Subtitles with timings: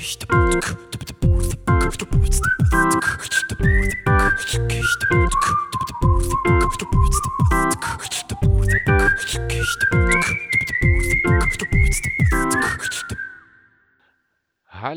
[0.00, 0.26] 人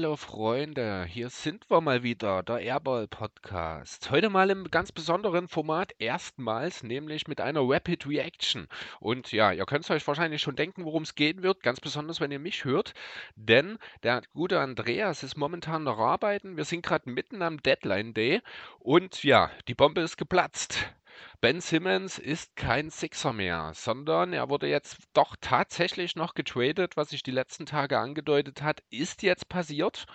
[0.02, 4.10] Hallo Freunde, hier sind wir mal wieder, der Airball Podcast.
[4.10, 8.70] Heute mal im ganz besonderen Format, erstmals, nämlich mit einer Rapid Reaction.
[9.02, 12.32] Und ja, ihr könnt euch wahrscheinlich schon denken, worum es gehen wird, ganz besonders, wenn
[12.32, 12.94] ihr mich hört.
[13.36, 16.56] Denn der gute Andreas ist momentan noch arbeiten.
[16.56, 18.42] Wir sind gerade mitten am Deadline Day
[18.80, 20.94] und ja, die Bombe ist geplatzt.
[21.42, 27.10] Ben Simmons ist kein Sixer mehr, sondern er wurde jetzt doch tatsächlich noch getradet, was
[27.10, 30.06] sich die letzten Tage angedeutet hat, ist jetzt passiert.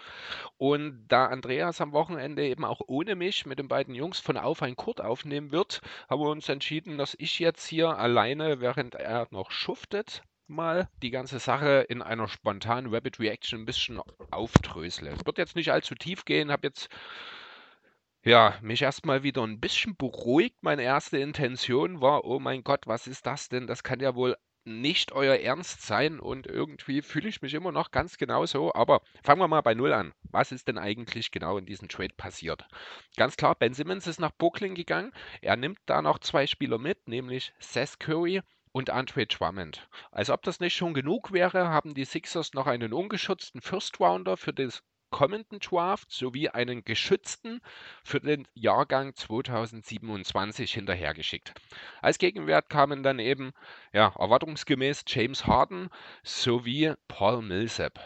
[0.56, 4.62] Und da Andreas am Wochenende eben auch ohne mich mit den beiden Jungs von Auf
[4.62, 9.26] ein Kurt aufnehmen wird, haben wir uns entschieden, dass ich jetzt hier alleine, während er
[9.30, 14.00] noch schuftet, mal die ganze Sache in einer spontanen Rapid Reaction ein bisschen
[14.30, 15.10] aufdrösle.
[15.10, 16.88] Es wird jetzt nicht allzu tief gehen, habe jetzt
[18.24, 20.62] ja, mich erstmal wieder ein bisschen beruhigt.
[20.62, 23.66] Meine erste Intention war: „Oh mein Gott, was ist das denn?
[23.66, 27.90] Das kann ja wohl nicht euer Ernst sein.“ Und irgendwie fühle ich mich immer noch
[27.90, 28.74] ganz genauso.
[28.74, 30.12] Aber fangen wir mal bei Null an.
[30.30, 32.66] Was ist denn eigentlich genau in diesem Trade passiert?
[33.16, 35.12] Ganz klar, Ben Simmons ist nach Brooklyn gegangen.
[35.42, 38.40] Er nimmt da noch zwei Spieler mit, nämlich Seth Curry
[38.72, 39.88] und Andre Drummond.
[40.10, 44.36] Als ob das nicht schon genug wäre, haben die Sixers noch einen ungeschützten First Rounder
[44.36, 44.82] für das
[45.14, 47.60] kommenden Draft sowie einen geschützten
[48.02, 51.54] für den Jahrgang 2027 hinterhergeschickt.
[52.02, 53.52] Als Gegenwert kamen dann eben
[53.92, 55.88] ja, erwartungsgemäß James Harden
[56.24, 58.00] sowie Paul Millsap.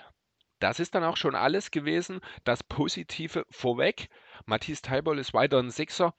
[0.58, 2.20] Das ist dann auch schon alles gewesen.
[2.44, 4.10] Das Positive vorweg.
[4.44, 6.12] Matthias Teibol ist weiter ein Sixer.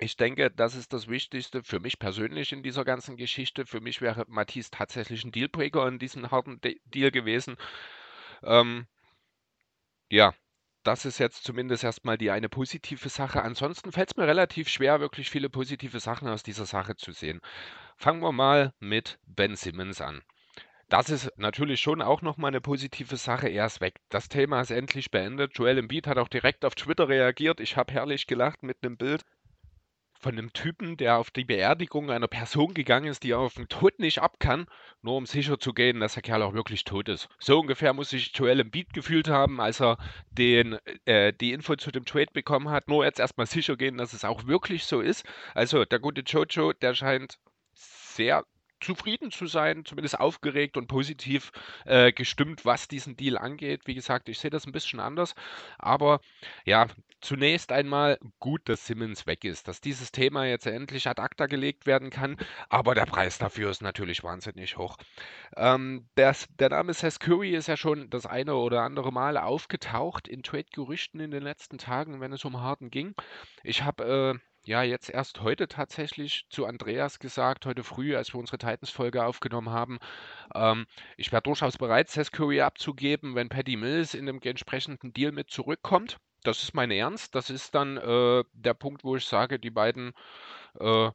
[0.00, 3.64] Ich denke, das ist das Wichtigste für mich persönlich in dieser ganzen Geschichte.
[3.64, 7.56] Für mich wäre Matthias tatsächlich ein Dealbreaker in diesem harten Deal gewesen.
[8.42, 8.88] Ähm,
[10.10, 10.34] ja,
[10.84, 13.42] das ist jetzt zumindest erstmal die eine positive Sache.
[13.42, 17.40] Ansonsten fällt es mir relativ schwer, wirklich viele positive Sachen aus dieser Sache zu sehen.
[17.96, 20.22] Fangen wir mal mit Ben Simmons an.
[20.90, 23.48] Das ist natürlich schon auch nochmal eine positive Sache.
[23.48, 24.00] Er ist weg.
[24.10, 25.56] Das Thema ist endlich beendet.
[25.56, 27.60] Joel Embiid hat auch direkt auf Twitter reagiert.
[27.60, 29.24] Ich habe herrlich gelacht mit einem Bild
[30.24, 33.68] von einem Typen, der auf die Beerdigung einer Person gegangen ist, die er auf den
[33.68, 34.64] Tod nicht ab kann,
[35.02, 37.28] nur um sicher zu gehen, dass der Kerl auch wirklich tot ist.
[37.38, 39.98] So ungefähr muss sich Joel Embiid gefühlt haben, als er
[40.30, 42.88] den, äh, die Info zu dem Trade bekommen hat.
[42.88, 45.26] Nur jetzt erstmal sicher gehen, dass es auch wirklich so ist.
[45.54, 47.38] Also der gute Jojo, der scheint
[47.74, 48.44] sehr
[48.84, 51.50] zufrieden zu sein, zumindest aufgeregt und positiv
[51.86, 53.82] äh, gestimmt, was diesen Deal angeht.
[53.86, 55.34] Wie gesagt, ich sehe das ein bisschen anders.
[55.78, 56.20] Aber
[56.64, 56.86] ja,
[57.20, 61.86] zunächst einmal gut, dass Simmons weg ist, dass dieses Thema jetzt endlich ad acta gelegt
[61.86, 62.36] werden kann.
[62.68, 64.96] Aber der Preis dafür ist natürlich wahnsinnig hoch.
[65.56, 70.28] Ähm, das, der Name Seth Curry ist ja schon das eine oder andere Mal aufgetaucht
[70.28, 73.14] in Trade-Gerüchten in den letzten Tagen, wenn es um Harden ging.
[73.62, 78.40] Ich habe äh, ja, jetzt erst heute tatsächlich zu Andreas gesagt, heute früh, als wir
[78.40, 79.98] unsere Titans-Folge aufgenommen haben.
[80.54, 80.86] Ähm,
[81.16, 85.50] ich wäre durchaus bereit, Seth Curry abzugeben, wenn Paddy Mills in dem entsprechenden Deal mit
[85.50, 86.18] zurückkommt.
[86.44, 87.34] Das ist mein Ernst.
[87.34, 90.12] Das ist dann äh, der Punkt, wo ich sage, die beiden
[90.80, 91.10] äh,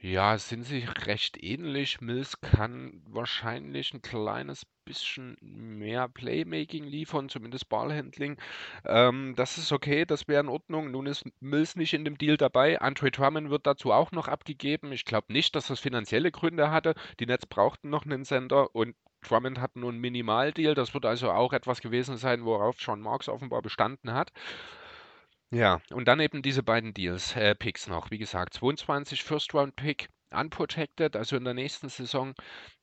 [0.00, 2.00] ja, sind sich recht ähnlich.
[2.00, 8.38] Mills kann wahrscheinlich ein kleines bisschen mehr Playmaking liefern, zumindest Ballhandling.
[8.84, 10.92] Ähm, das ist okay, das wäre in Ordnung.
[10.92, 12.80] Nun ist Mills nicht in dem Deal dabei.
[12.80, 14.92] Andre Drummond wird dazu auch noch abgegeben.
[14.92, 16.94] Ich glaube nicht, dass das finanzielle Gründe hatte.
[17.18, 20.74] Die Nets brauchten noch einen Sender und Drummond hat nur einen Minimaldeal.
[20.74, 24.32] Das wird also auch etwas gewesen sein, worauf John Marks offenbar bestanden hat.
[25.50, 28.10] Ja, und dann eben diese beiden Deals, äh, Picks noch.
[28.10, 32.34] Wie gesagt, 22 First-Round-Pick, unprotected, also in der nächsten Saison,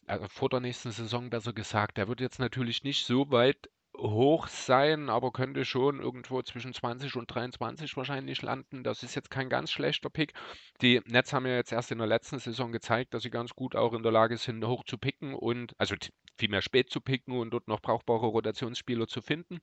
[0.07, 1.97] also vor der nächsten Saison besser gesagt.
[1.97, 7.15] Der wird jetzt natürlich nicht so weit hoch sein, aber könnte schon irgendwo zwischen 20
[7.15, 8.83] und 23 wahrscheinlich landen.
[8.83, 10.33] Das ist jetzt kein ganz schlechter Pick.
[10.81, 13.75] Die Nets haben ja jetzt erst in der letzten Saison gezeigt, dass sie ganz gut
[13.75, 15.95] auch in der Lage sind, hoch zu picken und also
[16.37, 19.59] vielmehr spät zu picken und dort noch brauchbare Rotationsspieler zu finden.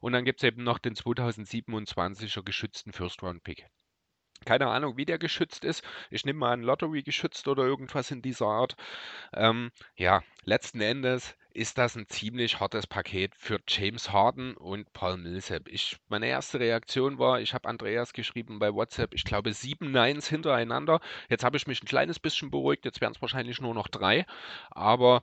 [0.00, 3.66] Und dann gibt es eben noch den 2027er geschützten First-Round-Pick.
[4.44, 5.82] Keine Ahnung, wie der geschützt ist.
[6.10, 8.76] Ich nehme mal an, Lottery geschützt oder irgendwas in dieser Art.
[9.32, 15.16] Ähm, ja, letzten Endes ist das ein ziemlich hartes Paket für James Harden und Paul
[15.16, 15.68] Millsap.
[15.68, 20.28] Ich, meine erste Reaktion war, ich habe Andreas geschrieben bei WhatsApp, ich glaube sieben Nines
[20.28, 21.00] hintereinander.
[21.30, 24.26] Jetzt habe ich mich ein kleines bisschen beruhigt, jetzt wären es wahrscheinlich nur noch drei.
[24.70, 25.22] Aber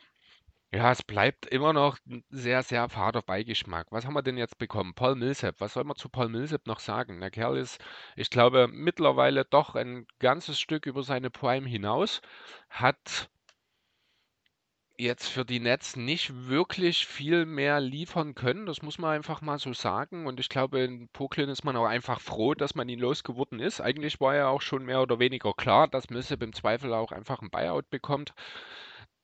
[0.74, 3.88] ja, es bleibt immer noch ein sehr, sehr fader Beigeschmack.
[3.92, 4.96] Was haben wir denn jetzt bekommen?
[4.96, 5.56] Paul Millsap.
[5.60, 7.20] Was soll man zu Paul Millsap noch sagen?
[7.22, 7.80] Der Kerl ist,
[8.16, 12.22] ich glaube, mittlerweile doch ein ganzes Stück über seine Prime hinaus,
[12.70, 13.30] hat
[14.98, 18.66] jetzt für die Nets nicht wirklich viel mehr liefern können.
[18.66, 20.26] Das muss man einfach mal so sagen.
[20.28, 23.80] Und ich glaube, in Brooklyn ist man auch einfach froh, dass man ihn losgeworden ist.
[23.82, 27.42] Eigentlich war ja auch schon mehr oder weniger klar, dass Millsap im Zweifel auch einfach
[27.42, 28.34] ein Buyout bekommt.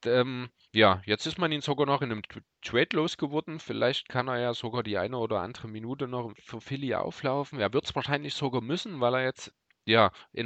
[0.05, 2.21] Ähm, ja, jetzt ist man ihn sogar noch in einem
[2.61, 3.59] Trade losgeworden.
[3.59, 7.59] Vielleicht kann er ja sogar die eine oder andere Minute noch für Philly auflaufen.
[7.59, 9.53] Er wird es wahrscheinlich sogar müssen, weil er jetzt
[9.85, 10.45] ja in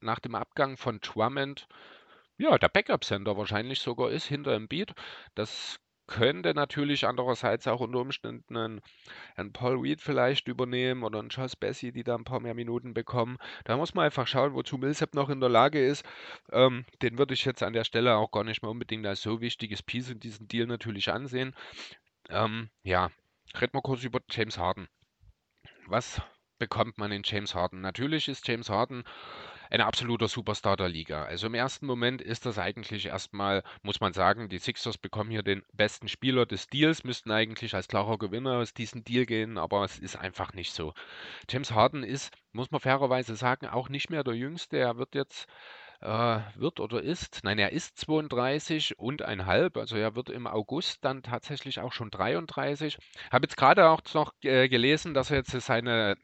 [0.00, 1.66] nach dem Abgang von Drummond
[2.38, 4.94] ja, der Backup-Center wahrscheinlich sogar ist hinter Embiid.
[5.34, 8.80] Das könnte natürlich andererseits auch unter Umständen ein,
[9.36, 12.94] ein Paul Reed vielleicht übernehmen oder ein Charles Bessie, die da ein paar mehr Minuten
[12.94, 13.38] bekommen.
[13.64, 16.04] Da muss man einfach schauen, wozu Millsap noch in der Lage ist.
[16.50, 19.40] Ähm, den würde ich jetzt an der Stelle auch gar nicht mehr unbedingt als so
[19.40, 21.54] wichtiges Piece in diesem Deal natürlich ansehen.
[22.30, 23.10] Ähm, ja,
[23.60, 24.88] reden wir kurz über James Harden.
[25.86, 26.20] Was
[26.58, 27.80] bekommt man in James Harden?
[27.80, 29.04] Natürlich ist James Harden
[29.70, 31.24] ein absoluter Superstar der Liga.
[31.24, 35.42] Also im ersten Moment ist das eigentlich erstmal, muss man sagen, die Sixers bekommen hier
[35.42, 39.84] den besten Spieler des Deals, müssten eigentlich als klarer Gewinner aus diesem Deal gehen, aber
[39.84, 40.94] es ist einfach nicht so.
[41.48, 44.78] James Harden ist, muss man fairerweise sagen, auch nicht mehr der Jüngste.
[44.78, 45.46] Er wird jetzt
[46.00, 50.46] äh, wird oder ist, nein, er ist 32 und ein halb, also er wird im
[50.46, 52.98] August dann tatsächlich auch schon 33.
[53.32, 56.16] Habe jetzt gerade auch noch äh, gelesen, dass er jetzt seine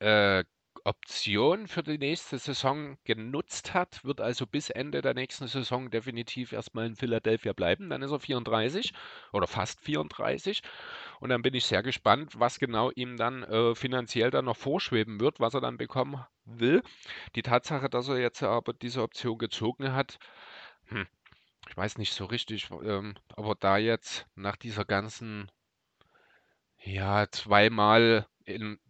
[0.00, 0.44] äh,
[0.84, 6.52] Option für die nächste Saison genutzt hat, wird also bis Ende der nächsten Saison definitiv
[6.52, 7.90] erstmal in Philadelphia bleiben.
[7.90, 8.92] Dann ist er 34
[9.32, 10.62] oder fast 34.
[11.20, 15.20] Und dann bin ich sehr gespannt, was genau ihm dann äh, finanziell dann noch vorschweben
[15.20, 16.82] wird, was er dann bekommen will.
[17.34, 20.18] Die Tatsache, dass er jetzt aber diese Option gezogen hat,
[20.86, 21.06] hm,
[21.68, 25.50] ich weiß nicht so richtig, ähm, aber da jetzt nach dieser ganzen,
[26.78, 28.80] ja, zweimal in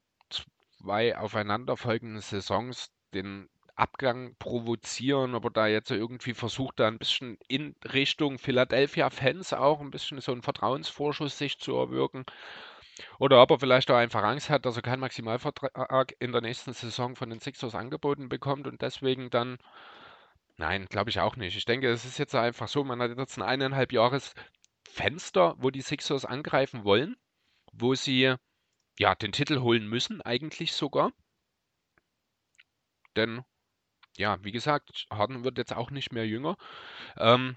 [0.82, 7.75] zwei aufeinanderfolgenden Saisons den Abgang provozieren, aber da jetzt irgendwie versucht, da ein bisschen in
[7.93, 12.25] Richtung Philadelphia-Fans auch ein bisschen so einen Vertrauensvorschuss sich zu erwirken.
[13.19, 16.75] Oder ob er vielleicht auch einfach Angst hat, dass er keinen Maximalvertrag in der nächsten
[16.75, 19.56] Saison von den Sixers angeboten bekommt und deswegen dann,
[20.59, 21.56] nein, glaube ich auch nicht.
[21.56, 24.35] Ich denke, es ist jetzt einfach so, man hat jetzt ein eineinhalb Jahres
[24.91, 27.17] Fenster, wo die Sixers angreifen wollen,
[27.73, 28.35] wo sie
[29.00, 31.12] ja den Titel holen müssen, eigentlich sogar.
[33.17, 33.43] Denn,
[34.17, 36.56] ja, wie gesagt, Harden wird jetzt auch nicht mehr jünger.
[37.17, 37.56] Ähm,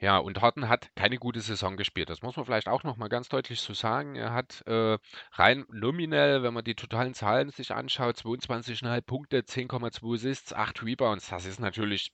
[0.00, 2.10] ja, und Harden hat keine gute Saison gespielt.
[2.10, 4.16] Das muss man vielleicht auch noch mal ganz deutlich so sagen.
[4.16, 4.98] Er hat äh,
[5.32, 11.30] rein nominell, wenn man die totalen Zahlen sich anschaut, 22,5 Punkte, 10,2 Assists, 8 Rebounds.
[11.30, 12.10] Das ist natürlich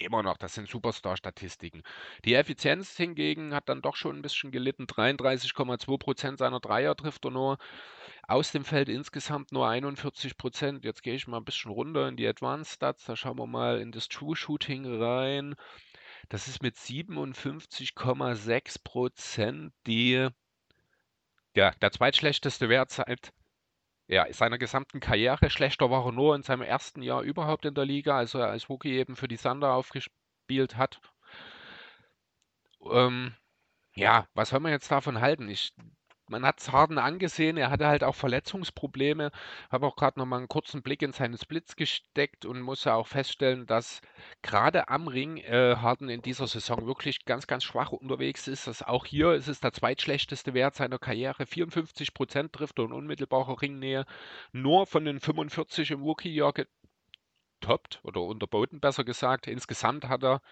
[0.00, 1.82] immer noch, das sind Superstar-Statistiken.
[2.24, 4.84] Die Effizienz hingegen hat dann doch schon ein bisschen gelitten.
[4.84, 7.58] 33,2 Prozent seiner Dreier trifft er nur.
[8.26, 10.84] Aus dem Feld insgesamt nur 41 Prozent.
[10.84, 13.04] Jetzt gehe ich mal ein bisschen runter in die Advanced Stats.
[13.04, 15.54] Da schauen wir mal in das True Shooting rein.
[16.28, 20.28] Das ist mit 57,6 Prozent die,
[21.56, 23.32] ja, der zweitschlechteste Wert seit
[24.10, 25.50] ja, seiner gesamten Karriere.
[25.50, 28.68] Schlechter war er nur in seinem ersten Jahr überhaupt in der Liga, als er als
[28.68, 31.00] Rookie eben für die Thunder aufgespielt hat.
[32.90, 33.34] Ähm,
[33.94, 35.48] ja, was soll man jetzt davon halten?
[35.48, 35.72] Ich
[36.30, 39.30] man hat es Harden angesehen, er hatte halt auch Verletzungsprobleme.
[39.70, 43.06] Habe auch gerade noch mal einen kurzen Blick in seine Splits gesteckt und musste auch
[43.06, 44.00] feststellen, dass
[44.42, 48.66] gerade am Ring äh, Harden in dieser Saison wirklich ganz, ganz schwach unterwegs ist.
[48.66, 51.46] Das auch hier ist es der zweitschlechteste Wert seiner Karriere.
[51.46, 54.06] 54 Prozent trifft er in unmittelbarer Ringnähe.
[54.52, 59.46] Nur von den 45 im Rookie-Jahr getoppt oder unterboten, besser gesagt.
[59.46, 60.42] Insgesamt hat er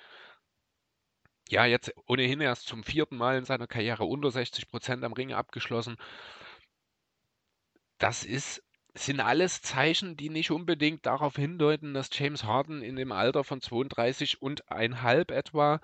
[1.48, 5.32] ja, jetzt ohnehin erst zum vierten Mal in seiner Karriere unter 60 Prozent am Ring
[5.32, 5.96] abgeschlossen.
[7.98, 8.62] Das ist,
[8.94, 13.60] sind alles Zeichen, die nicht unbedingt darauf hindeuten, dass James Harden in dem Alter von
[13.62, 15.80] 32 und einhalb etwa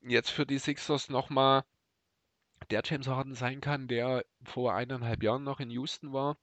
[0.00, 1.64] jetzt für die Sixers nochmal
[2.70, 6.38] der James Harden sein kann, der vor eineinhalb Jahren noch in Houston war.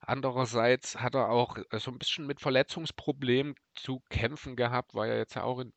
[0.00, 5.36] Andererseits hat er auch so ein bisschen mit Verletzungsproblemen zu kämpfen gehabt, war ja jetzt
[5.36, 5.72] auch in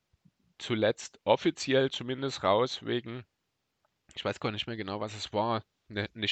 [0.57, 3.23] zuletzt offiziell zumindest raus wegen,
[4.15, 6.27] ich weiß gar nicht mehr genau, was es war, eine, eine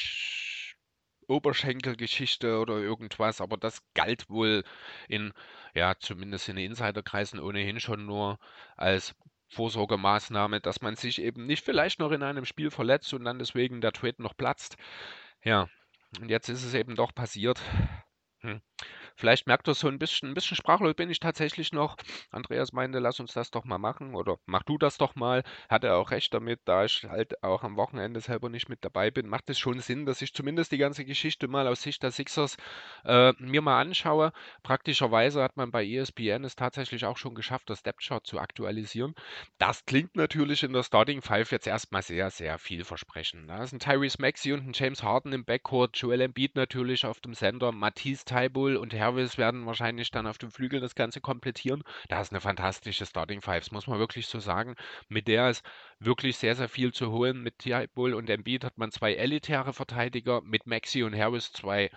[1.28, 4.64] Oberschenkelgeschichte oder irgendwas, aber das galt wohl
[5.08, 5.34] in,
[5.74, 8.38] ja, zumindest in den Insiderkreisen ohnehin schon nur
[8.76, 9.16] als
[9.50, 13.82] Vorsorgemaßnahme, dass man sich eben nicht vielleicht noch in einem Spiel verletzt und dann deswegen
[13.82, 14.78] der Trade noch platzt.
[15.44, 15.68] Ja,
[16.20, 17.62] und jetzt ist es eben doch passiert.
[18.42, 18.62] Hm.
[19.16, 21.98] Vielleicht merkt ihr so ein bisschen, ein bisschen sprachlos bin ich tatsächlich noch.
[22.32, 25.44] Andreas meinte, lass uns das doch mal machen oder mach du das doch mal.
[25.70, 29.12] Hat er auch recht damit, da ich halt auch am Wochenende selber nicht mit dabei
[29.12, 32.12] bin, macht es schon Sinn, dass ich zumindest die ganze Geschichte mal aus Sicht der
[32.12, 32.58] Sixers
[33.06, 34.32] äh, mir mal anschaue.
[34.64, 39.16] Praktischerweise hat man bei ESPN es tatsächlich auch schon geschafft, das Depth Chart zu aktualisieren.
[39.58, 43.50] Das klingt natürlich in der Starting Five jetzt erstmal sehr, sehr vielversprechend.
[43.50, 47.20] Da ist ein Tyrese Maxey und ein James Harden im Backcourt, Joel Embiid natürlich auf
[47.20, 51.84] dem Sender, Matisse Taibull und Hervis werden wahrscheinlich dann auf dem Flügel das Ganze komplettieren.
[52.08, 54.76] Da ist eine fantastische Starting Five, muss man wirklich so sagen.
[55.10, 55.66] Mit der ist
[56.00, 57.42] wirklich sehr, sehr viel zu holen.
[57.42, 61.90] Mit Taibull und Embiid hat man zwei elitäre Verteidiger, mit Maxi und Harris zwei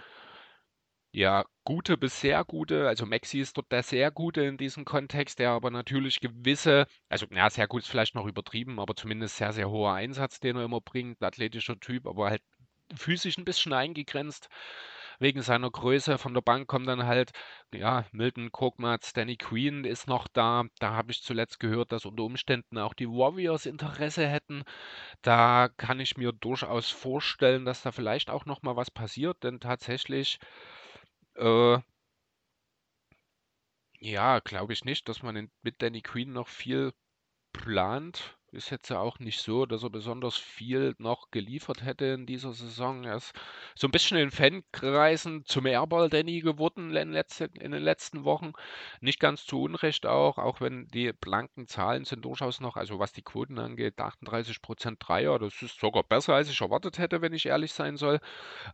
[1.14, 5.38] ja, gute bis sehr gute, also Maxi ist dort der sehr gute in diesem Kontext,
[5.38, 9.52] der aber natürlich gewisse, also ja, sehr gut ist vielleicht noch übertrieben, aber zumindest sehr,
[9.52, 12.42] sehr hoher Einsatz, den er immer bringt, athletischer Typ, aber halt
[12.96, 14.49] physisch ein bisschen eingegrenzt
[15.24, 16.18] wegen seiner Größe.
[16.18, 17.32] Von der Bank kommt dann halt,
[17.72, 20.64] ja, Milton Korkmaz, Danny Queen ist noch da.
[20.78, 24.64] Da habe ich zuletzt gehört, dass unter Umständen auch die Warriors Interesse hätten.
[25.22, 29.60] Da kann ich mir durchaus vorstellen, dass da vielleicht auch noch mal was passiert, denn
[29.60, 30.38] tatsächlich
[31.36, 31.78] äh,
[34.00, 36.92] ja, glaube ich nicht, dass man mit Danny Queen noch viel
[37.52, 38.36] plant.
[38.54, 42.52] Ist jetzt ja auch nicht so, dass er besonders viel noch geliefert hätte in dieser
[42.52, 43.02] Saison.
[43.02, 43.32] Er ist
[43.75, 48.52] so ein bisschen in Fankreisen zum Airball Danny geworden in, letzten, in den letzten Wochen.
[49.00, 53.12] Nicht ganz zu Unrecht auch, auch wenn die blanken Zahlen sind durchaus noch, also was
[53.12, 55.40] die Quoten angeht, 38% Dreier.
[55.40, 58.20] Das ist sogar besser, als ich erwartet hätte, wenn ich ehrlich sein soll.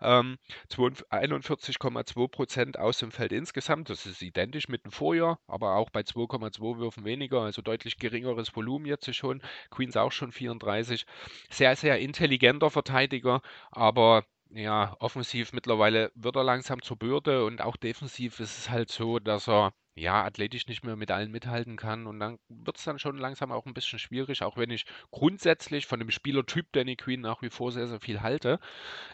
[0.02, 0.36] Ähm,
[0.70, 3.88] 41,2% aus dem Feld insgesamt.
[3.88, 8.54] Das ist identisch mit dem Vorjahr, aber auch bei 2,2 Würfen weniger, also deutlich geringeres
[8.54, 9.40] Volumen jetzt schon.
[9.70, 11.06] Queens auch schon 34.
[11.50, 17.76] Sehr, sehr intelligenter Verteidiger, aber ja, offensiv mittlerweile wird er langsam zur Bürde und auch
[17.76, 22.06] defensiv ist es halt so, dass er ja athletisch nicht mehr mit allen mithalten kann
[22.06, 25.86] und dann wird es dann schon langsam auch ein bisschen schwierig, auch wenn ich grundsätzlich
[25.86, 28.58] von dem Spielertyp Danny Queen nach wie vor sehr, sehr viel halte,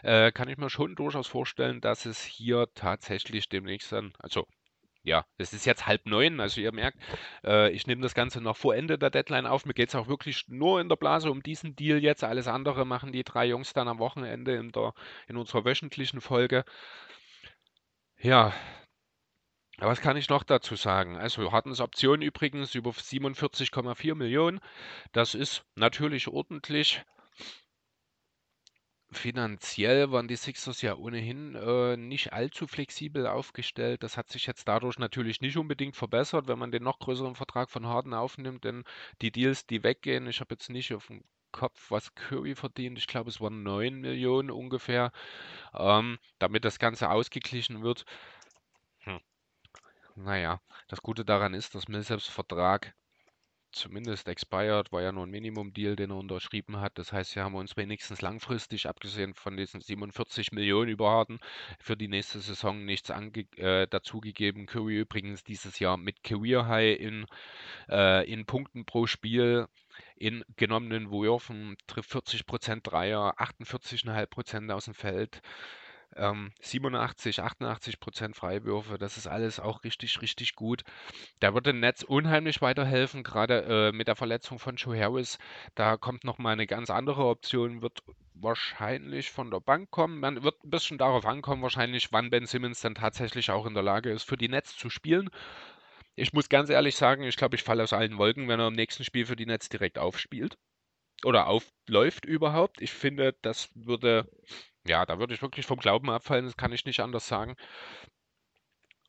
[0.03, 4.47] äh, kann ich mir schon durchaus vorstellen, dass es hier tatsächlich demnächst dann, also
[5.07, 6.99] ja, es ist jetzt halb neun, also ihr merkt,
[7.45, 9.65] äh, ich nehme das Ganze noch vor Ende der Deadline auf.
[9.65, 12.25] Mir geht es auch wirklich nur in der Blase um diesen Deal jetzt.
[12.25, 14.93] Alles andere machen die drei Jungs dann am Wochenende in, der,
[15.27, 16.65] in unserer wöchentlichen Folge.
[18.19, 18.53] Ja,
[19.77, 21.15] was kann ich noch dazu sagen?
[21.15, 24.59] Also Hartens Option übrigens über 47,4 Millionen.
[25.13, 27.05] Das ist natürlich ordentlich.
[29.09, 34.03] Finanziell waren die Sixers ja ohnehin äh, nicht allzu flexibel aufgestellt.
[34.03, 37.69] Das hat sich jetzt dadurch natürlich nicht unbedingt verbessert, wenn man den noch größeren Vertrag
[37.69, 38.83] von Harden aufnimmt, denn
[39.21, 41.23] die Deals, die weggehen, ich habe jetzt nicht auf dem
[41.53, 42.97] Kopf, was Curry verdient.
[42.97, 45.11] Ich glaube, es waren 9 Millionen ungefähr,
[45.73, 48.05] ähm, damit das Ganze ausgeglichen wird.
[48.99, 49.21] Hm.
[50.15, 50.59] Naja,
[50.89, 52.93] das Gute daran ist, dass Millsaps Vertrag
[53.77, 56.97] zumindest expired, war ja nur ein Minimum-Deal, den er unterschrieben hat.
[56.97, 61.39] Das heißt, wir haben uns wenigstens langfristig, abgesehen von diesen 47 Millionen Überharten,
[61.79, 64.65] für die nächste Saison nichts äh, dazugegeben.
[64.65, 67.25] Curry übrigens dieses Jahr mit Career High in,
[67.89, 69.67] äh, in Punkten pro Spiel
[70.15, 75.41] in genommenen Würfen, trifft 40% Dreier, 48,5% aus dem Feld.
[76.15, 80.83] Ähm, 87, 88 Prozent Freiwürfe, das ist alles auch richtig, richtig gut.
[81.39, 85.37] Da wird dem Netz unheimlich weiterhelfen, gerade äh, mit der Verletzung von Joe Harris.
[85.75, 88.01] Da kommt nochmal eine ganz andere Option, wird
[88.33, 90.19] wahrscheinlich von der Bank kommen.
[90.19, 93.83] Man wird ein bisschen darauf ankommen, wahrscheinlich, wann Ben Simmons dann tatsächlich auch in der
[93.83, 95.29] Lage ist, für die Netz zu spielen.
[96.15, 98.73] Ich muss ganz ehrlich sagen, ich glaube, ich falle aus allen Wolken, wenn er im
[98.73, 100.57] nächsten Spiel für die Netz direkt aufspielt.
[101.23, 102.81] Oder aufläuft überhaupt.
[102.81, 104.29] Ich finde, das würde
[104.87, 107.55] ja, da würde ich wirklich vom Glauben abfallen, das kann ich nicht anders sagen.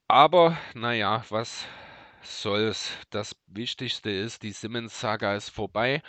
[0.09, 1.67] Aber naja, was
[2.23, 2.93] soll's.
[3.11, 6.03] Das Wichtigste ist, die Simmons-Saga ist vorbei.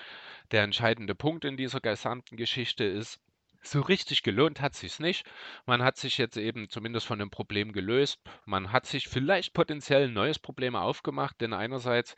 [0.51, 3.19] Der entscheidende Punkt in dieser gesamten Geschichte ist,
[3.61, 5.25] so richtig gelohnt hat sich's nicht.
[5.65, 8.19] Man hat sich jetzt eben zumindest von dem Problem gelöst.
[8.45, 12.15] Man hat sich vielleicht potenziell ein neues Problem aufgemacht, denn einerseits,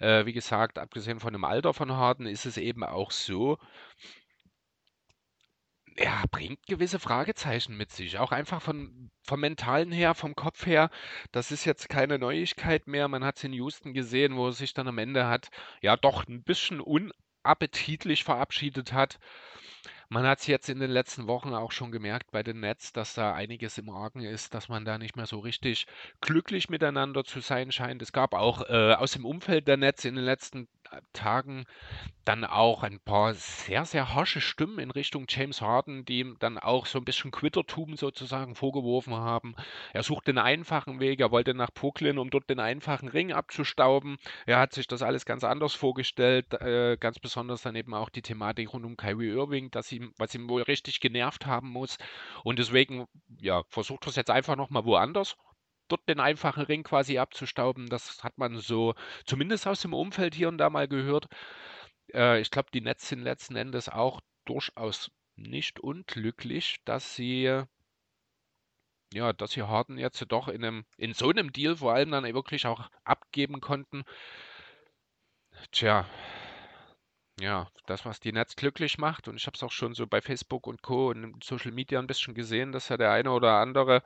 [0.00, 3.58] äh, wie gesagt, abgesehen von dem Alter von Harden, ist es eben auch so,
[5.98, 8.18] ja, bringt gewisse Fragezeichen mit sich.
[8.18, 10.90] Auch einfach von, vom Mentalen her, vom Kopf her.
[11.32, 13.08] Das ist jetzt keine Neuigkeit mehr.
[13.08, 15.48] Man hat es in Houston gesehen, wo er sich dann am Ende hat,
[15.80, 19.18] ja, doch ein bisschen unappetitlich verabschiedet hat.
[20.12, 23.14] Man hat es jetzt in den letzten Wochen auch schon gemerkt bei den Nets, dass
[23.14, 25.86] da einiges im Argen ist, dass man da nicht mehr so richtig
[26.20, 28.02] glücklich miteinander zu sein scheint.
[28.02, 31.64] Es gab auch äh, aus dem Umfeld der Nets in den letzten äh, Tagen
[32.24, 36.58] dann auch ein paar sehr, sehr harsche Stimmen in Richtung James Harden, die ihm dann
[36.58, 39.56] auch so ein bisschen Quittertum sozusagen vorgeworfen haben.
[39.92, 44.18] Er sucht den einfachen Weg, er wollte nach Brooklyn, um dort den einfachen Ring abzustauben.
[44.46, 48.22] Er hat sich das alles ganz anders vorgestellt, äh, ganz besonders dann eben auch die
[48.22, 51.98] Thematik rund um Kyrie Irving, dass ihm, was ihm wohl richtig genervt haben muss.
[52.44, 53.06] Und deswegen,
[53.38, 55.36] ja, versucht er es jetzt einfach nochmal woanders
[55.88, 57.88] dort den einfachen Ring quasi abzustauben.
[57.88, 58.94] Das hat man so
[59.26, 61.26] zumindest aus dem Umfeld hier und da mal gehört.
[62.12, 67.64] Äh, ich glaube, die Nets sind letzten Endes auch durchaus nicht unglücklich, dass sie
[69.14, 72.24] ja, dass sie Harden jetzt doch in einem in so einem Deal vor allem dann
[72.24, 74.04] wirklich auch abgeben konnten.
[75.70, 76.06] Tja,
[77.40, 80.20] ja, das, was die Nets glücklich macht, und ich habe es auch schon so bei
[80.20, 81.08] Facebook und Co.
[81.08, 84.02] und Social Media ein bisschen gesehen, dass ja der eine oder andere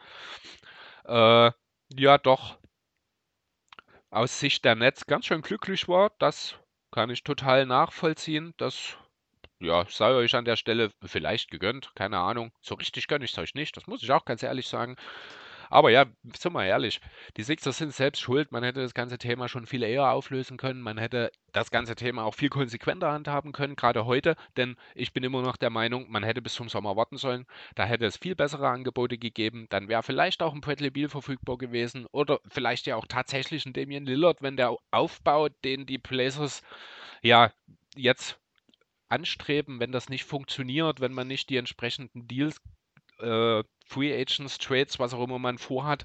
[1.05, 1.51] äh,
[1.95, 2.59] ja doch
[4.11, 6.13] aus Sicht der Nets ganz schön glücklich war.
[6.19, 6.57] Das
[6.91, 8.55] kann ich total nachvollziehen.
[8.57, 8.97] Das
[9.59, 12.53] ja, sei euch an der Stelle vielleicht gegönnt, keine Ahnung.
[12.61, 14.97] So richtig gönne ich es euch nicht, das muss ich auch ganz ehrlich sagen.
[15.71, 16.07] Aber ja,
[16.37, 17.01] sind wir ehrlich,
[17.37, 18.53] die Sixers sind selbst schuld.
[18.53, 20.81] Man hätte das ganze Thema schon viel eher auflösen können.
[20.81, 24.37] Man hätte das ganze Thema auch viel konsequenter handhaben können, gerade heute.
[24.57, 27.47] Denn ich bin immer noch der Meinung, man hätte bis zum Sommer warten sollen.
[27.75, 29.67] Da hätte es viel bessere Angebote gegeben.
[29.71, 32.07] Dann wäre vielleicht auch ein Bradley Beal verfügbar gewesen.
[32.13, 36.63] Oder vielleicht ja auch tatsächlich ein Damian Lillard, wenn der Aufbau, den die Blazers
[37.23, 37.51] ja
[37.97, 38.39] jetzt
[39.09, 42.61] anstreben, wenn das nicht funktioniert, wenn man nicht die entsprechenden Deals,
[43.21, 46.05] äh, Free Agents, Trades, was auch immer man vorhat,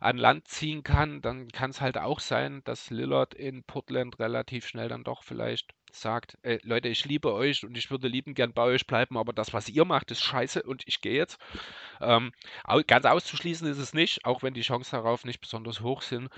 [0.00, 4.66] an Land ziehen kann, dann kann es halt auch sein, dass Lillard in Portland relativ
[4.66, 8.52] schnell dann doch vielleicht sagt, äh, Leute, ich liebe euch und ich würde lieben gern
[8.52, 11.38] bei euch bleiben, aber das, was ihr macht, ist scheiße und ich gehe jetzt.
[12.00, 12.32] Ähm,
[12.86, 16.28] ganz auszuschließen ist es nicht, auch wenn die Chancen darauf nicht besonders hoch sind.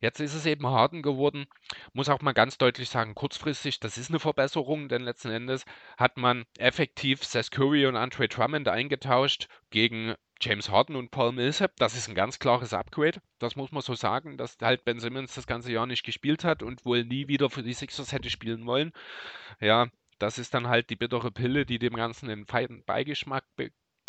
[0.00, 1.46] Jetzt ist es eben Harden geworden.
[1.92, 5.64] Muss auch mal ganz deutlich sagen, kurzfristig, das ist eine Verbesserung, denn letzten Endes
[5.98, 11.76] hat man effektiv Seth Curry und Andre Drummond eingetauscht gegen James Harden und Paul Millsap.
[11.76, 13.20] Das ist ein ganz klares Upgrade.
[13.38, 16.62] Das muss man so sagen, dass halt Ben Simmons das ganze Jahr nicht gespielt hat
[16.62, 18.92] und wohl nie wieder für die Sixers hätte spielen wollen.
[19.60, 19.88] Ja,
[20.18, 23.44] das ist dann halt die bittere Pille, die dem Ganzen den feinen Beigeschmack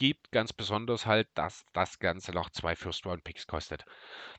[0.01, 3.85] gibt, ganz besonders halt, dass das Ganze noch zwei First-Round-Picks kostet.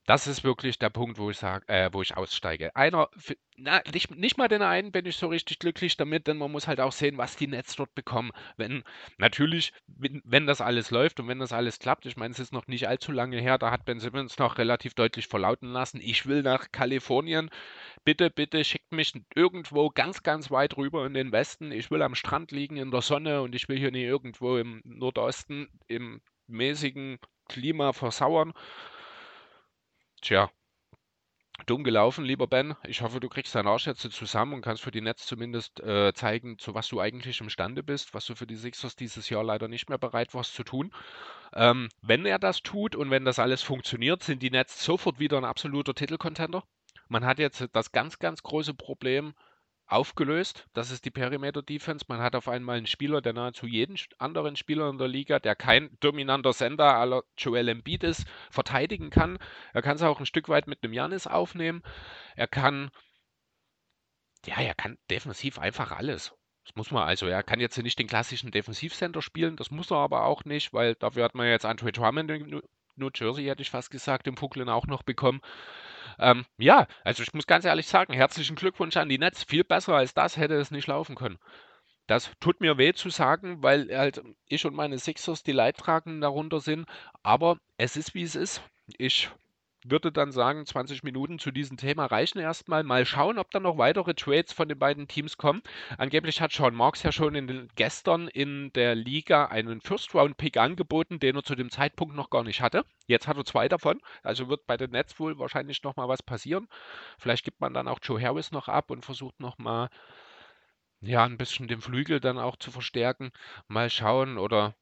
[0.06, 2.74] Das ist wirklich der Punkt, wo ich sage, äh, wo ich aussteige.
[2.74, 3.08] Einer,
[3.56, 6.66] na, nicht, nicht mal den einen bin ich so richtig glücklich damit, denn man muss
[6.66, 8.30] halt auch sehen, was die Nets dort bekommen.
[8.56, 8.82] Wenn,
[9.18, 12.52] natürlich, wenn, wenn das alles läuft und wenn das alles klappt, ich meine, es ist
[12.52, 16.26] noch nicht allzu lange her, da hat Ben Simmons noch relativ deutlich verlauten lassen, ich
[16.26, 17.50] will nach Kalifornien,
[18.04, 22.14] bitte, bitte schickt mich irgendwo ganz, ganz weit rüber in den Westen, ich will am
[22.14, 27.18] Strand liegen in der Sonne und ich will hier nicht irgendwo im Nordosten im mäßigen
[27.48, 28.52] Klima versauern.
[30.22, 30.50] Tja,
[31.66, 32.74] dumm gelaufen, lieber Ben.
[32.84, 36.58] Ich hoffe, du kriegst deinen Arsch zusammen und kannst für die Netz zumindest äh, zeigen,
[36.58, 39.88] zu was du eigentlich imstande bist, was du für die Sixers dieses Jahr leider nicht
[39.88, 40.92] mehr bereit warst zu tun.
[41.54, 45.36] Ähm, wenn er das tut und wenn das alles funktioniert, sind die Nets sofort wieder
[45.36, 46.64] ein absoluter Titelcontender.
[47.08, 49.34] Man hat jetzt das ganz, ganz große Problem,
[49.86, 50.66] aufgelöst.
[50.72, 52.06] Das ist die Perimeter Defense.
[52.08, 55.54] Man hat auf einmal einen Spieler, der nahezu jeden anderen Spieler in der Liga, der
[55.54, 59.38] kein dominanter Sender aller Joel Embiid ist, verteidigen kann.
[59.72, 61.82] Er kann es auch ein Stück weit mit einem Janis aufnehmen.
[62.36, 62.90] Er kann,
[64.46, 66.34] ja, er kann defensiv einfach alles.
[66.64, 67.26] Das muss man also.
[67.26, 70.94] Er kann jetzt nicht den klassischen Defensivcenter spielen, das muss er aber auch nicht, weil
[70.94, 72.62] dafür hat man jetzt Andre Drummond in
[72.94, 75.40] New Jersey, hätte ich fast gesagt, im Brooklyn auch noch bekommen.
[76.22, 79.42] Ähm, ja, also ich muss ganz ehrlich sagen, herzlichen Glückwunsch an die Nets.
[79.44, 81.38] Viel besser als das hätte es nicht laufen können.
[82.06, 86.60] Das tut mir weh zu sagen, weil halt ich und meine Sixers die Leidtragenden darunter
[86.60, 86.86] sind.
[87.22, 88.62] Aber es ist wie es ist.
[88.98, 89.30] Ich
[89.84, 92.82] würde dann sagen, 20 Minuten zu diesem Thema reichen erstmal.
[92.82, 95.62] Mal schauen, ob dann noch weitere Trades von den beiden Teams kommen.
[95.98, 101.18] Angeblich hat Sean Marks ja schon in den, gestern in der Liga einen First-Round-Pick angeboten,
[101.18, 102.84] den er zu dem Zeitpunkt noch gar nicht hatte.
[103.06, 104.00] Jetzt hat er zwei davon.
[104.22, 106.68] Also wird bei den Nets wohl wahrscheinlich nochmal was passieren.
[107.18, 109.88] Vielleicht gibt man dann auch Joe Harris noch ab und versucht nochmal
[111.02, 113.32] ja, ein bisschen den Flügel dann auch zu verstärken.
[113.66, 114.74] Mal schauen oder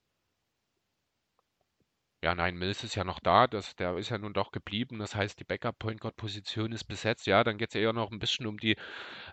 [2.22, 4.98] ja, nein, Mills ist ja noch da, das, der ist ja nun doch geblieben.
[4.98, 7.26] Das heißt, die Backup-Point Guard-Position ist besetzt.
[7.26, 8.76] Ja, dann geht es eher noch ein bisschen um die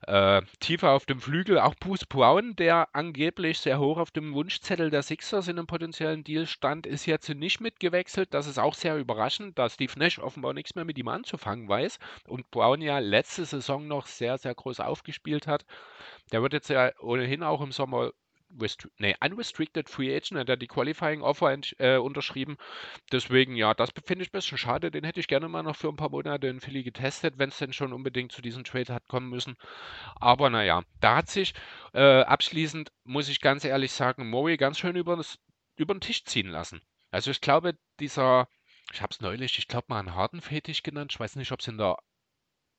[0.07, 1.59] äh, Tiefe auf dem Flügel.
[1.59, 6.23] Auch Bruce Brown, der angeblich sehr hoch auf dem Wunschzettel der Sixers in einem potenziellen
[6.23, 8.33] Deal stand, ist jetzt nicht mitgewechselt.
[8.33, 11.99] Das ist auch sehr überraschend, da Steve Nash offenbar nichts mehr mit ihm anzufangen weiß
[12.27, 15.65] und Brown ja letzte Saison noch sehr, sehr groß aufgespielt hat.
[16.31, 18.11] Der wird jetzt ja ohnehin auch im Sommer
[18.97, 22.57] nee, Unrestricted Free Agent, hat er die Qualifying Offer äh, unterschrieben.
[23.11, 24.91] Deswegen, ja, das finde ich ein bisschen schade.
[24.91, 27.57] Den hätte ich gerne mal noch für ein paar Monate in Philly getestet, wenn es
[27.57, 29.57] denn schon unbedingt zu diesem Trade hat kommen müssen.
[30.15, 31.53] Aber naja, da hat sich
[31.93, 35.21] äh, abschließend, muss ich ganz ehrlich sagen, Murray ganz schön über,
[35.75, 36.81] über den Tisch ziehen lassen.
[37.11, 38.47] Also ich glaube, dieser,
[38.93, 41.11] ich habe es neulich, ich glaube mal einen harten Fetisch genannt.
[41.13, 41.97] Ich weiß nicht, ob es in der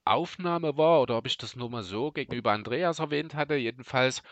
[0.05, 3.55] Aufnahme war oder ob ich das nur mal so gegenüber Andreas erwähnt hatte.
[3.55, 4.23] Jedenfalls,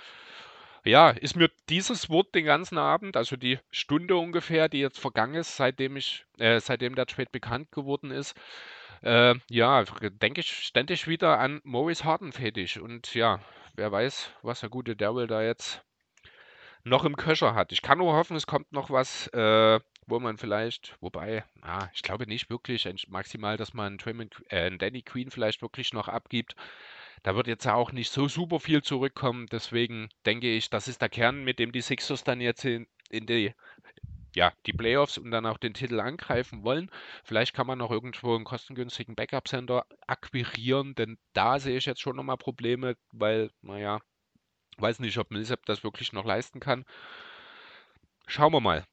[0.88, 5.36] ja, ist mir dieses Wort den ganzen Abend, also die Stunde ungefähr, die jetzt vergangen
[5.36, 8.36] ist, seitdem ich, äh, seitdem der Trade bekannt geworden ist,
[9.04, 12.78] äh, ja, denke ich ständig wieder an Maurice Harden Fetisch.
[12.78, 13.40] Und ja,
[13.76, 15.84] wer weiß, was der gute Daryl da jetzt
[16.84, 17.72] noch im Köcher hat.
[17.72, 22.02] Ich kann nur hoffen, es kommt noch was äh, wo man vielleicht, wobei, ah, ich
[22.02, 26.56] glaube nicht wirklich, maximal, dass man einen, äh, Danny Queen vielleicht wirklich noch abgibt.
[27.28, 29.48] Da wird jetzt ja auch nicht so super viel zurückkommen.
[29.52, 33.26] Deswegen denke ich, das ist der Kern, mit dem die Sixers dann jetzt in, in
[33.26, 33.54] die,
[34.34, 36.90] ja, die Playoffs und dann auch den Titel angreifen wollen.
[37.26, 42.16] Vielleicht kann man noch irgendwo einen kostengünstigen Backup-Center akquirieren, denn da sehe ich jetzt schon
[42.16, 44.00] nochmal Probleme, weil, naja,
[44.78, 46.86] weiß nicht, ob Millsap das wirklich noch leisten kann.
[48.26, 48.86] Schauen wir mal.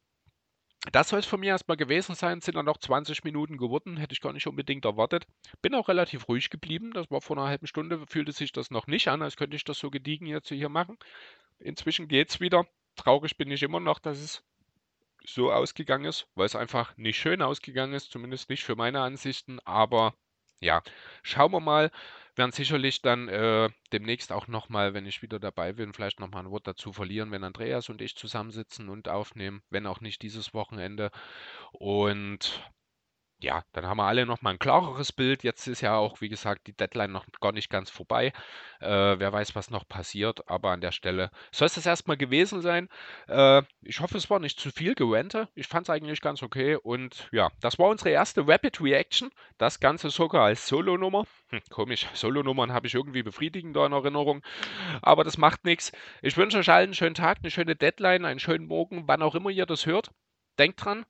[0.92, 2.40] Das soll es von mir erstmal gewesen sein.
[2.40, 3.96] Sind dann noch 20 Minuten geworden.
[3.96, 5.26] Hätte ich gar nicht unbedingt erwartet.
[5.62, 6.92] Bin auch relativ ruhig geblieben.
[6.92, 8.06] Das war vor einer halben Stunde.
[8.06, 10.98] Fühlte sich das noch nicht an, als könnte ich das so gediegen jetzt hier machen.
[11.58, 12.66] Inzwischen geht es wieder.
[12.96, 14.44] Traurig bin ich immer noch, dass es
[15.26, 18.10] so ausgegangen ist, weil es einfach nicht schön ausgegangen ist.
[18.10, 19.60] Zumindest nicht für meine Ansichten.
[19.64, 20.14] Aber
[20.60, 20.82] ja,
[21.22, 21.90] schauen wir mal
[22.36, 26.50] werden sicherlich dann äh, demnächst auch nochmal, wenn ich wieder dabei bin, vielleicht nochmal ein
[26.50, 31.10] Wort dazu verlieren, wenn Andreas und ich zusammensitzen und aufnehmen, wenn auch nicht dieses Wochenende.
[31.72, 32.60] Und
[33.44, 35.44] ja, dann haben wir alle nochmal ein klareres Bild.
[35.44, 38.32] Jetzt ist ja auch, wie gesagt, die Deadline noch gar nicht ganz vorbei.
[38.80, 42.62] Äh, wer weiß, was noch passiert, aber an der Stelle soll es das erstmal gewesen
[42.62, 42.88] sein.
[43.28, 45.48] Äh, ich hoffe, es war nicht zu viel Gewente.
[45.54, 46.76] Ich fand es eigentlich ganz okay.
[46.76, 49.30] Und ja, das war unsere erste Rapid Reaction.
[49.58, 51.24] Das Ganze sogar als Solo-Nummer.
[51.50, 54.42] Hm, komisch, Solo-Nummern habe ich irgendwie befriedigender in Erinnerung.
[55.02, 55.92] Aber das macht nichts.
[56.22, 59.34] Ich wünsche euch allen einen schönen Tag, eine schöne Deadline, einen schönen Morgen, wann auch
[59.34, 60.10] immer ihr das hört.
[60.58, 61.04] Denkt dran,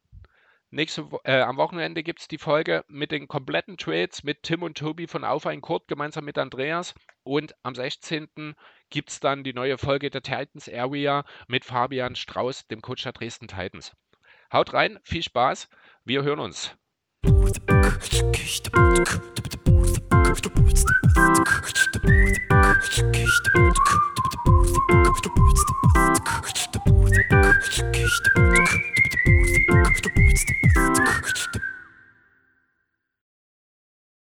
[0.75, 4.77] Nächste, äh, am Wochenende gibt es die Folge mit den kompletten Trades mit Tim und
[4.77, 6.95] Tobi von Auf ein Kurt gemeinsam mit Andreas.
[7.23, 8.57] Und am 16.
[8.91, 13.13] gibt es dann die neue Folge der Titans Area mit Fabian Strauß, dem Coach der
[13.13, 13.93] Dresden Titans.
[14.53, 15.69] Haut rein, viel Spaß,
[16.05, 16.77] wir hören uns.
[31.07, 31.27] 아, 마스크.
[31.27, 31.64] 미쳤다.